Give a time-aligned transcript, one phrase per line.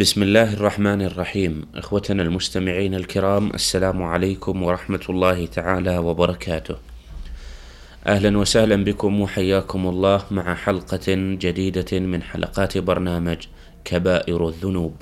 [0.00, 6.76] بسم الله الرحمن الرحيم اخوتنا المستمعين الكرام السلام عليكم ورحمه الله تعالى وبركاته
[8.06, 13.38] أهلا وسهلا بكم وحياكم الله مع حلقه جديده من حلقات برنامج
[13.84, 14.94] كبائر الذنوب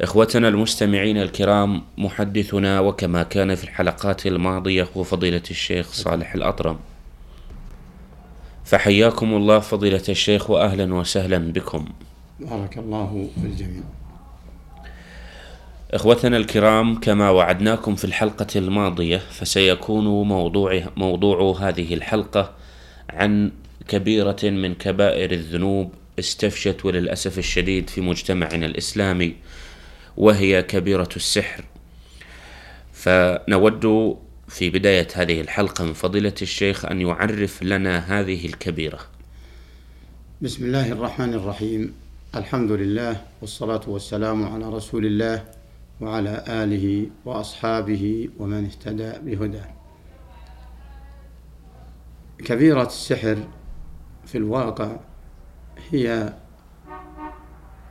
[0.00, 6.78] اخوتنا المستمعين الكرام محدثنا وكما كان في الحلقات الماضيه هو فضيله الشيخ صالح الاطرم
[8.64, 11.88] فحياكم الله فضيله الشيخ واهلا وسهلا بكم
[12.40, 13.82] بارك الله في الجميع.
[15.90, 22.54] إخوتنا الكرام كما وعدناكم في الحلقة الماضية فسيكون موضوع موضوع هذه الحلقة
[23.10, 23.52] عن
[23.88, 29.36] كبيرة من كبائر الذنوب استفشت وللأسف الشديد في مجتمعنا الإسلامي
[30.16, 31.64] وهي كبيرة السحر.
[32.92, 34.16] فنود
[34.48, 39.00] في بداية هذه الحلقة من فضيلة الشيخ أن يعرف لنا هذه الكبيرة.
[40.42, 42.07] بسم الله الرحمن الرحيم.
[42.36, 45.44] الحمد لله والصلاة والسلام على رسول الله
[46.00, 49.68] وعلى آله وأصحابه ومن اهتدى بهداه
[52.38, 53.38] كبيرة السحر
[54.26, 54.96] في الواقع
[55.90, 56.32] هي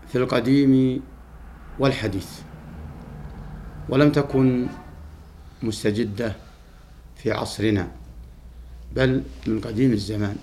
[0.07, 1.01] في القديم
[1.79, 2.41] والحديث
[3.89, 4.67] ولم تكن
[5.63, 6.35] مستجدة
[7.15, 7.91] في عصرنا
[8.95, 10.35] بل من قديم الزمان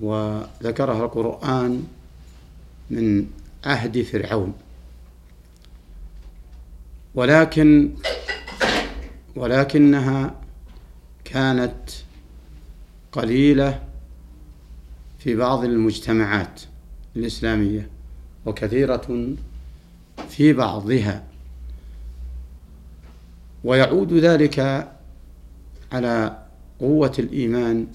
[0.00, 1.86] وذكرها القرآن
[2.92, 3.26] من
[3.64, 4.54] عهد فرعون.
[7.14, 7.90] ولكن
[9.36, 10.34] ولكنها
[11.24, 11.90] كانت
[13.12, 13.82] قليلة
[15.18, 16.62] في بعض المجتمعات
[17.16, 17.88] الإسلامية
[18.46, 19.34] وكثيرة
[20.28, 21.24] في بعضها.
[23.64, 24.88] ويعود ذلك
[25.92, 26.38] على
[26.80, 27.86] قوة الإيمان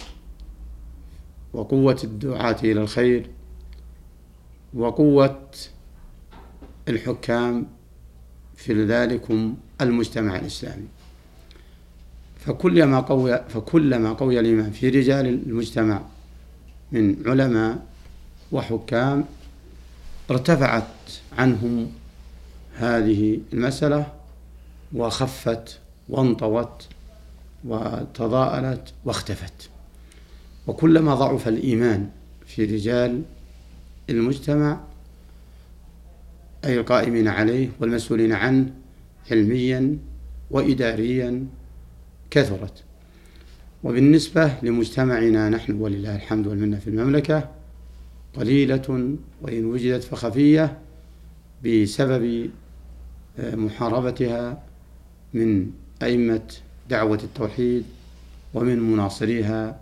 [1.53, 3.29] وقوة الدعاة إلى الخير
[4.73, 5.47] وقوة
[6.87, 7.67] الحكام
[8.55, 10.87] في ذلكم المجتمع الإسلامي.
[12.39, 16.01] فكلما قوي فكلما قوي الإيمان في رجال المجتمع
[16.91, 17.85] من علماء
[18.51, 19.25] وحكام
[20.31, 20.87] ارتفعت
[21.37, 21.91] عنهم
[22.75, 24.13] هذه المسألة
[24.93, 26.87] وخفت وانطوت
[27.65, 29.69] وتضاءلت واختفت.
[30.67, 32.09] وكلما ضعف الإيمان
[32.47, 33.21] في رجال
[34.09, 34.79] المجتمع
[36.65, 38.73] أي القائمين عليه والمسؤولين عنه
[39.31, 39.97] علميا
[40.51, 41.47] وإداريا
[42.31, 42.83] كثرت.
[43.83, 47.49] وبالنسبة لمجتمعنا نحن ولله الحمد والمنة في المملكة
[48.33, 50.77] قليلة وإن وجدت فخفية
[51.65, 52.49] بسبب
[53.39, 54.63] آه، محاربتها
[55.33, 55.71] من
[56.03, 56.53] أئمة
[56.89, 57.83] دعوة التوحيد
[58.53, 59.79] ومن مناصريها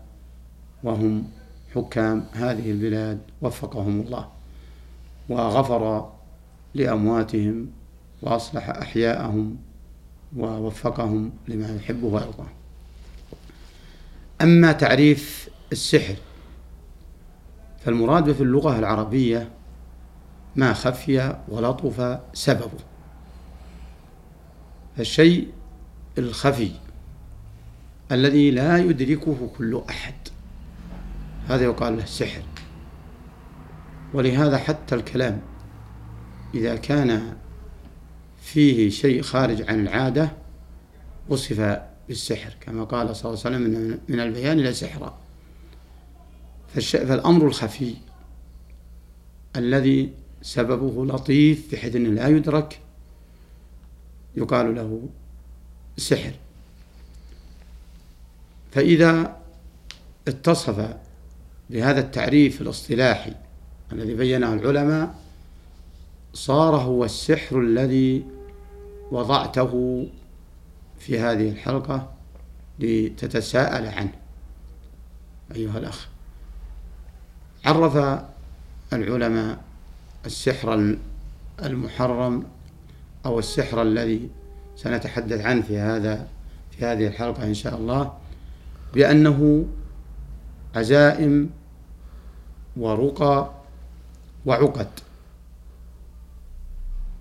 [0.84, 1.24] وهم
[1.76, 4.30] حكام هذه البلاد وفقهم الله
[5.30, 6.12] وغفر
[6.74, 7.68] لأمواتهم
[8.22, 9.58] وأصلح أحياءهم
[10.38, 12.48] ووفقهم لما يحبه ويرضاه.
[14.42, 16.16] أما تعريف السحر
[17.86, 19.50] فالمراد في اللغة العربية
[20.56, 22.80] ما خفي ولطف سببه.
[24.98, 25.48] فالشيء
[26.18, 26.72] الخفي
[28.12, 30.35] الذي لا يدركه كل أحد.
[31.48, 32.42] هذا يقال له سحر.
[34.14, 35.42] ولهذا حتى الكلام
[36.54, 37.36] إذا كان
[38.42, 40.32] فيه شيء خارج عن العادة
[41.30, 45.18] وصف بالسحر كما قال صلى الله عليه وسلم من البيان إلى سحرا
[46.84, 47.96] فالأمر الخفي
[49.56, 52.80] الذي سببه لطيف بحيث أنه لا يدرك
[54.36, 55.10] يقال له
[55.98, 56.34] سحر.
[58.72, 59.38] فإذا
[60.28, 60.96] اتصف
[61.70, 63.34] بهذا التعريف الاصطلاحي
[63.92, 65.16] الذي بينه العلماء
[66.34, 68.26] صار هو السحر الذي
[69.12, 70.06] وضعته
[71.00, 72.12] في هذه الحلقة
[72.80, 74.14] لتتساءل عنه.
[75.56, 76.08] أيها الأخ
[77.66, 78.24] عرف
[78.94, 79.58] العلماء
[80.26, 80.96] السحر
[81.64, 82.44] المحرم
[83.26, 84.30] أو السحر الذي
[84.76, 86.28] سنتحدث عنه في هذا
[86.72, 88.14] في هذه الحلقة إن شاء الله
[88.94, 89.66] بأنه
[90.76, 91.50] عزائم
[92.78, 93.52] ورقى
[94.46, 94.90] وعقد.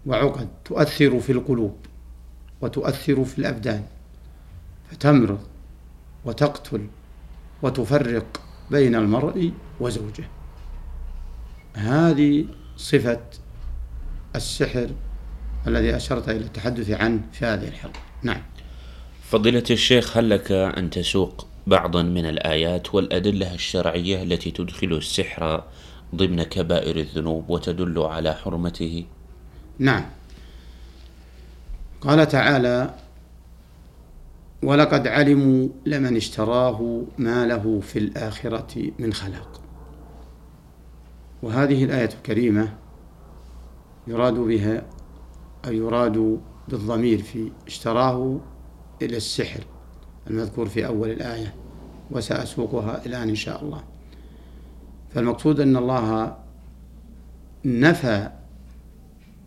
[0.06, 1.76] وعقد تؤثر في القلوب
[2.60, 3.84] وتؤثر في الأبدان.
[4.90, 5.40] فتمرض
[6.24, 6.86] وتقتل
[7.62, 8.40] وتفرق
[8.70, 10.24] بين المرء وزوجه.
[11.74, 12.46] هذه
[12.76, 13.20] صفة
[14.36, 14.90] السحر
[15.66, 18.00] الذي أشرت إلى التحدث عنه في هذه الحلقة.
[18.22, 18.42] نعم.
[19.22, 25.64] فضيلة الشيخ هل لك أن تسوق؟ بعضا من الآيات والأدلة الشرعية التي تدخل السحر
[26.14, 29.04] ضمن كبائر الذنوب وتدل على حرمته.
[29.78, 30.04] نعم.
[32.00, 32.94] قال تعالى
[34.62, 39.60] ولقد علموا لمن اشتراه ما له في الآخرة من خلاق.
[41.42, 42.74] وهذه الآية الكريمة
[44.06, 44.82] يراد بها
[45.66, 48.40] أو يراد بالضمير في اشتراه
[49.02, 49.64] إلى السحر
[50.30, 51.54] المذكور في أول الآية
[52.10, 53.84] وسأسوقها الآن إن شاء الله.
[55.14, 56.36] فالمقصود أن الله
[57.64, 58.30] نفى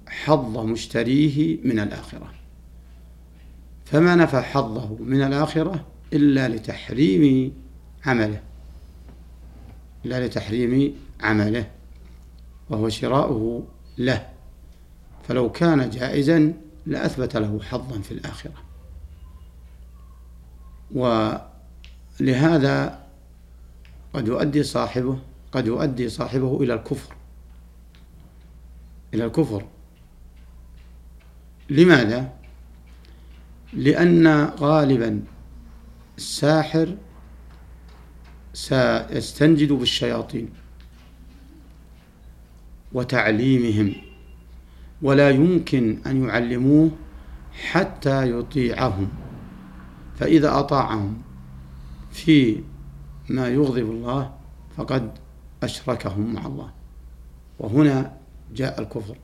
[0.07, 2.33] حظ مشتريه من الآخرة.
[3.85, 7.53] فما نفى حظه من الآخرة إلا لتحريم
[8.05, 8.41] عمله.
[10.05, 11.67] إلا لتحريم عمله
[12.69, 13.63] وهو شراؤه
[13.97, 14.29] له.
[15.27, 16.53] فلو كان جائزا
[16.85, 18.66] لأثبت له حظا في الآخرة.
[20.91, 22.99] ولهذا
[24.13, 25.19] قد يؤدي صاحبه
[25.51, 27.15] قد يؤدي صاحبه إلى الكفر.
[29.13, 29.65] إلى الكفر.
[31.69, 32.33] لماذا؟
[33.73, 34.27] لأن
[34.59, 35.23] غالبا
[36.17, 36.95] الساحر
[38.53, 40.49] سيستنجد بالشياطين
[42.93, 43.95] وتعليمهم
[45.01, 46.91] ولا يمكن أن يعلموه
[47.71, 49.09] حتى يطيعهم.
[50.19, 51.21] فإذا أطاعهم
[52.11, 52.63] في
[53.29, 54.33] ما يغضب الله
[54.77, 55.11] فقد
[55.63, 56.71] أشركهم مع الله.
[57.59, 58.17] وهنا
[58.53, 59.17] جاء الكفر.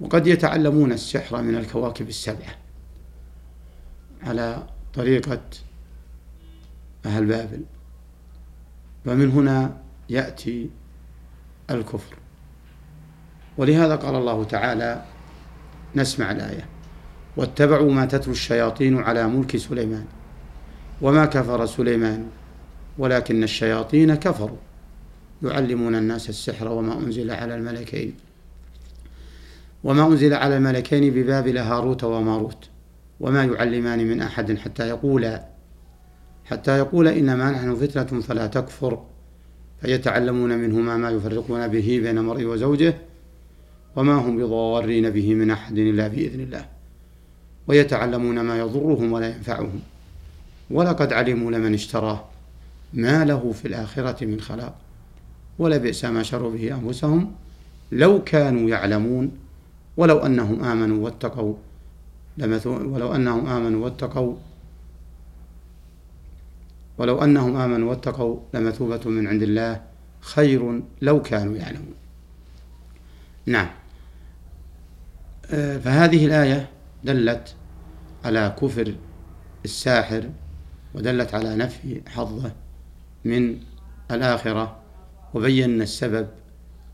[0.00, 2.54] وقد يتعلمون السحر من الكواكب السبعة
[4.22, 5.40] على طريقة
[7.06, 7.62] أهل بابل.
[9.06, 9.76] ومن هنا
[10.08, 10.70] يأتي
[11.70, 12.16] الكفر.
[13.58, 15.04] ولهذا قال الله تعالى
[15.96, 16.66] نسمع الآية.
[17.36, 20.04] واتبعوا ما تتلو الشياطين على ملك سليمان.
[21.02, 22.26] وما كفر سليمان
[22.98, 24.56] ولكن الشياطين كفروا.
[25.42, 28.14] يعلمون الناس السحر وما أنزل على الملكين.
[29.84, 32.68] وما أنزل على الملكين ببابل هاروت وماروت.
[33.20, 35.46] وما يعلمان من أحد حتى يقولا.
[36.44, 39.02] حتى يقول إنما نحن فتنة فلا تكفر.
[39.80, 42.94] فيتعلمون منهما ما يفرقون به بين المرء وزوجه.
[43.96, 46.71] وما هم بضارين به من أحد إلا بإذن الله.
[47.68, 49.80] ويتعلمون ما يضرهم ولا ينفعهم.
[50.70, 52.24] ولقد علموا لمن اشتراه
[52.94, 54.74] ما له في الآخرة من خلاق.
[55.58, 57.32] ولبئس ما شروا به أنفسهم
[57.92, 59.30] لو كانوا يعلمون.
[59.96, 61.54] ولو أنهم آمنوا واتقوا
[62.38, 64.36] ولو أنهم آمنوا واتقوا
[66.98, 69.82] ولو أنهم آمنوا واتقوا لمثوبة من عند الله
[70.20, 71.94] خير لو كانوا يعلمون.
[73.46, 73.70] نعم.
[75.50, 76.68] آه، فهذه الآية
[77.04, 77.54] دلت
[78.24, 78.94] على كفر
[79.64, 80.30] الساحر
[80.94, 82.52] ودلت على نفي حظه
[83.24, 83.58] من
[84.10, 84.76] الآخرة
[85.34, 86.28] وبين السبب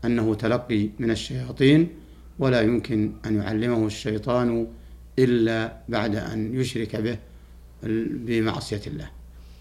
[0.05, 1.87] أنه تلقي من الشياطين
[2.39, 4.67] ولا يمكن أن يعلمه الشيطان
[5.19, 7.17] إلا بعد أن يشرك به
[8.25, 9.09] بمعصية الله.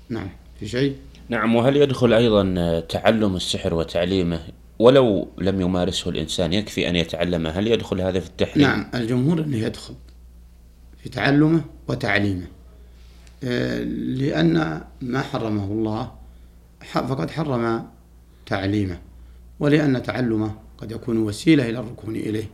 [0.09, 0.29] نعم
[0.61, 0.97] في شيء؟
[1.29, 4.41] نعم وهل يدخل أيضا تعلم السحر وتعليمه
[4.79, 9.57] ولو لم يمارسه الإنسان يكفي أن يتعلمه؟ هل يدخل هذا في التحريم نعم الجمهور أنه
[9.57, 9.95] يدخل.
[11.09, 12.47] في تعلمه وتعليمه.
[13.45, 13.83] آه،
[14.19, 16.13] لأن ما حرمه الله
[16.93, 17.87] فقد حرم
[18.47, 18.99] تعليمه
[19.61, 22.45] ولأن تعلمه قد يكون وسيلة إلى الركون إليه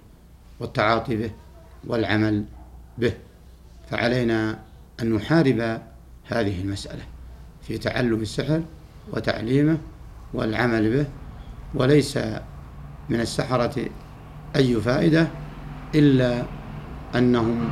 [0.61, 1.31] والتعاطي به
[1.87, 2.45] والعمل
[2.99, 3.13] به.
[3.91, 4.59] فعلينا
[5.03, 5.81] أن نحارب
[6.25, 7.03] هذه المسألة
[7.63, 8.63] في تعلم السحر
[9.13, 9.79] وتعليمه
[10.35, 11.07] والعمل به.
[11.75, 12.17] وليس
[13.09, 13.87] من السحرة
[14.57, 15.29] أي فائدة
[15.95, 16.43] إلا
[17.15, 17.71] أنهم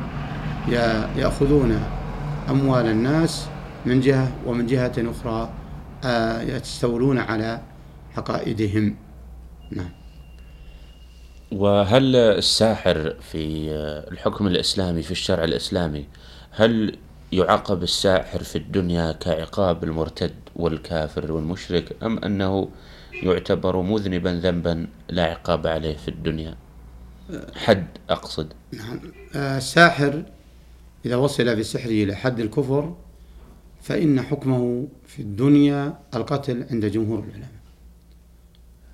[0.68, 1.80] يأخذون
[2.50, 3.46] أموال الناس
[3.86, 5.50] من جهة ومن جهة أخرى
[6.04, 7.60] آه، يستولون على
[8.16, 8.96] عقائدهم
[9.70, 9.90] نعم.
[11.52, 13.70] وهل الساحر في
[14.12, 16.06] الحكم الإسلامي في الشرع الإسلامي
[16.50, 16.98] هل
[17.32, 22.68] يعاقب الساحر في الدنيا كعقاب المرتد والكافر والمشرك أم أنه
[23.12, 26.56] يعتبر مذنبا ذنبا لا عقاب عليه في الدنيا؟
[27.56, 28.52] حد أقصد.
[28.72, 29.00] نعم.
[29.34, 30.22] الساحر
[31.06, 32.96] إذا وصل بسحره إلى حد الكفر
[33.82, 37.62] فإن حكمه في الدنيا القتل عند جمهور العلماء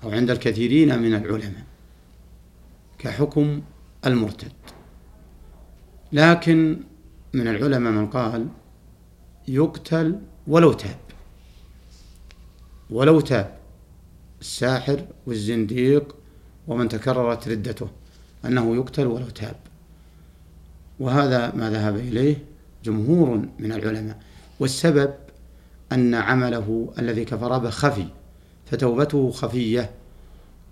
[0.03, 1.63] أو عند الكثيرين من العلماء
[2.99, 3.61] كحكم
[4.05, 4.51] المرتد.
[6.11, 6.79] لكن
[7.33, 8.47] من العلماء من قال
[9.47, 10.99] يقتل ولو تاب
[12.89, 13.57] ولو تاب
[14.41, 16.15] الساحر والزنديق
[16.67, 17.87] ومن تكررت ردته
[18.45, 19.55] أنه يقتل ولو تاب.
[20.99, 22.35] وهذا ما ذهب إليه
[22.83, 24.17] جمهور من العلماء.
[24.59, 25.13] والسبب
[25.91, 28.05] أن عمله الذي كفر به خفي
[28.65, 29.89] فتوبته خفية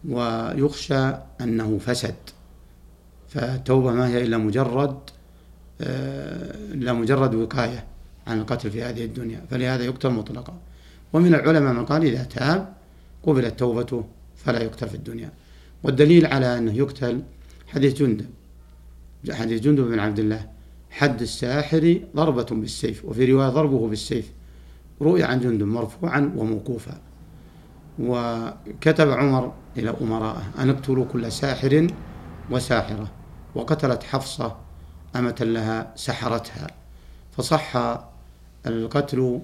[0.09, 2.15] ويخشى أنه فسد.
[3.29, 4.97] فالتوبة ما هي إلا مجرد
[5.81, 7.85] إلا مجرد وقاية
[8.27, 9.41] عن القتل في هذه الدنيا.
[9.49, 10.53] فلهذا يقتل مطلقا.
[11.13, 12.73] ومن العلماء من قال إذا تاب
[13.23, 14.03] قبلت توبته
[14.35, 15.31] فلا يقتل في الدنيا.
[15.83, 17.21] والدليل على أنه يقتل
[17.67, 18.25] حديث جندب.
[19.31, 20.49] حديث جندب بن عبد الله
[20.89, 24.31] حد الساحر ضربة بالسيف وفي رواية ضربه بالسيف.
[25.01, 27.01] روي عن جندب مرفوعا وموقوفا.
[27.99, 31.87] وكتب عمر إلى أمرائه أن اقتلوا كل ساحر
[32.51, 33.11] وساحرة
[33.55, 34.57] وقتلت حفصة
[35.15, 36.67] أمة لها سحرتها.
[37.37, 37.77] فصح
[38.67, 39.39] القتل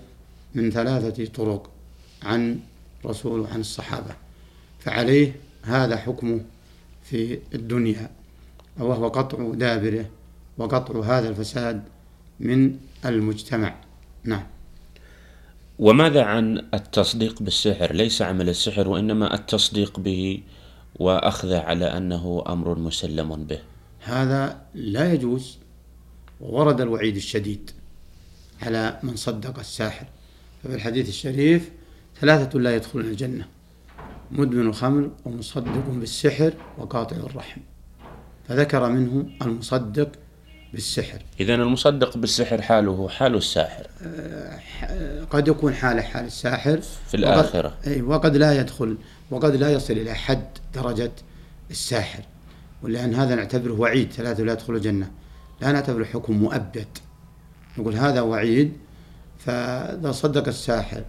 [0.56, 1.70] من ثلاثة طرق
[2.24, 2.60] عن
[3.06, 4.16] رسول وعن الصحابة.
[4.80, 6.42] فعليه هذا حكمه
[7.04, 8.10] في الدنيا.
[8.80, 10.06] وهو قطع دابره
[10.58, 11.84] وقطع هذا الفساد
[12.40, 13.76] من المجتمع.
[14.24, 14.44] نعم.
[15.80, 20.42] وماذا عن التصديق بالسحر؟ ليس عمل السحر وإنما التصديق به
[20.96, 23.60] وأخذه على أنه أمر مسلم به.
[24.00, 25.58] هذا لا يجوز
[26.42, 27.72] وورد الوعيد الشديد
[28.62, 30.06] على من صدق الساحر.
[30.64, 31.72] ففي الحديث الشريف
[32.22, 33.46] ثلاثة لا يدخلون الجنة
[34.32, 37.62] مدمن الخمر ومصدق بالسحر وقاطع الرحم.
[38.48, 40.10] فذكر منه المصدق
[40.74, 41.20] بالسحر.
[41.40, 43.88] إذا المصدق بالسحر حاله حال الساحر.
[44.02, 46.82] آه، قد يكون حاله حال الساحر.
[47.08, 47.78] في الآخرة.
[47.88, 48.98] وقد, وقد لا يدخل
[49.32, 50.46] وقد لا يصل إلى حد
[50.76, 51.12] درجة
[51.72, 52.24] الساحر.
[52.82, 55.12] ولأن هذا نعتبره وعيد ثلاثة لا يدخلوا الجنة.
[55.62, 56.88] لا نعتبره حكم مؤبد.
[57.78, 58.74] نقول هذا وعيد
[59.40, 61.04] فإذا صدق الساحر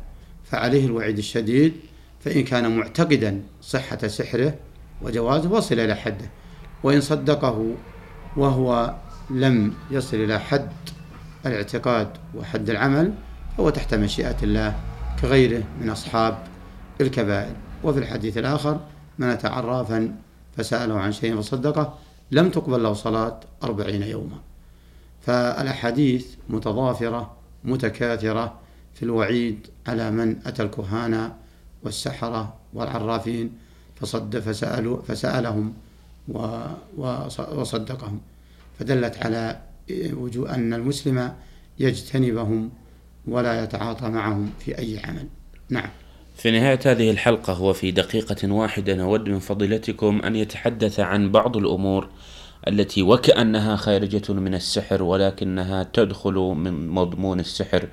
[0.44, 1.72] فعليه الوعيد الشديد
[2.20, 4.54] فإن كان معتقدا صحة سحره
[5.02, 6.30] وجوازه وصل إلى حده.
[6.84, 7.74] وإن صدقه
[8.36, 8.94] وهو
[9.30, 10.72] لم يصل إلى حد
[11.46, 13.14] الاعتقاد وحد العمل
[13.56, 14.76] فهو تحت مشيئة الله
[15.20, 16.38] كغيره من أصحاب
[17.00, 17.56] الكبائر.
[17.84, 18.80] وفي الحديث الآخر
[19.18, 20.16] من أتى عرافا
[20.56, 21.98] فسأله عن شيء فصدقه
[22.30, 24.36] لم تقبل له صلاة أربعين يوما.
[25.20, 28.54] فالأحاديث متضافرة متكاثرة
[28.94, 31.34] في الوعيد على من أتى الكهانة
[31.82, 33.52] والسحرة والعرافين
[33.96, 35.74] فصد فسألوا فسألهم
[36.28, 38.20] وصدقهم.
[38.78, 39.60] فدلت على
[40.12, 41.32] وجوه أن المسلم
[41.78, 42.70] يجتنبهم
[43.28, 45.28] ولا يتعاطى معهم في أي عمل.
[45.68, 45.90] نعم.
[46.36, 52.08] في نهاية هذه الحلقة وفي دقيقة واحدة نود من فضيلتكم أن يتحدث عن بعض الأمور
[52.68, 57.88] التي وكأنها خارجة من السحر ولكنها تدخل من مضمون السحر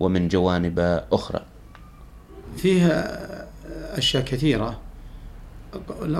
[0.00, 1.44] ومن جوانب أخرى.
[2.56, 3.48] فيها
[3.98, 4.80] أشياء كثيرة.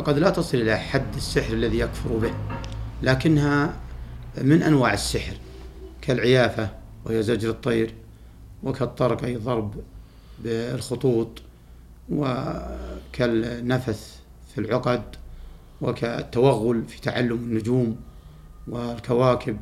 [0.05, 2.33] قد لا تصل إلى حد السحر الذي يكفر به
[3.03, 3.75] لكنها
[4.43, 5.35] من أنواع السحر
[6.03, 6.71] كالعيافة
[7.05, 7.95] وهي زجر الطير
[8.63, 9.75] وكالطرق أي ضرب
[10.45, 11.43] بالخطوط
[12.91, 13.71] وكالنفث
[14.55, 15.03] في العقد
[15.81, 17.97] وكالتوغل في تعلم النجوم
[18.69, 19.57] والكواكب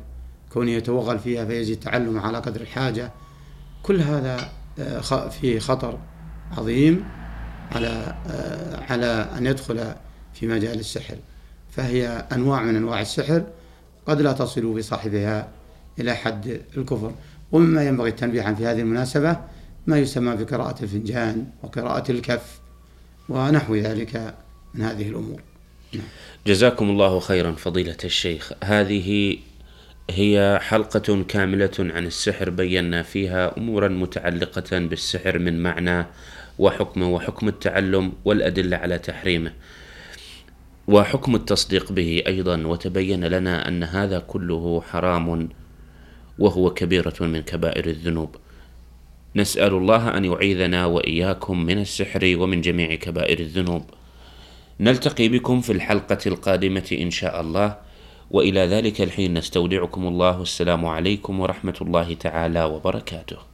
[0.53, 3.11] كونه يتوغل فيها فيزيد تعلم على قدر الحاجة.
[3.83, 5.99] كل هذا آه، فيه خطر
[6.51, 7.05] عظيم.
[7.71, 9.93] على آه، على أن يدخل
[10.33, 11.15] في مجال السحر
[11.71, 13.43] فهي أنواع من أنواع السحر
[14.05, 15.47] قد لا تصل بصاحبها
[15.99, 17.13] إلى حد الكفر.
[17.51, 19.37] ومما ينبغي التنبيه عن في هذه المناسبة
[19.87, 22.59] ما يسمى بقراءة الفنجان وقراءة الكف
[23.29, 24.35] ونحو ذلك
[24.73, 25.41] من هذه الأمور.
[25.93, 26.03] نعم.
[26.47, 28.51] جزاكم الله خيرا فضيلة الشيخ.
[28.63, 29.37] هذه
[30.09, 36.05] هي حلقة كاملة عن السحر بينا فيها أمورا متعلقة بالسحر من معنى
[36.59, 39.53] وحكمه وحكم التعلم والأدلة على تحريمه.
[40.87, 45.49] وحكم التصديق به أيضا وتبين لنا أن هذا كله حرام
[46.39, 48.35] وهو كبيرة من كبائر الذنوب.
[49.35, 53.83] نسأل الله أن يعيذنا وإياكم من السحر ومن جميع كبائر الذنوب.
[54.79, 57.77] نلتقي بكم في الحلقة القادمة إن شاء الله.
[58.31, 60.41] وإلى ذلك الحين نستودعكم الله.
[60.41, 63.48] السلام عليكم ورحمة الله تعالى وبركاته.